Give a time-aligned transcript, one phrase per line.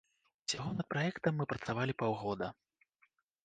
[0.45, 2.53] Усяго над праектам мы працавалі паўгода.